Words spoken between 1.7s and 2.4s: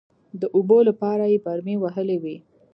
وهلې وې.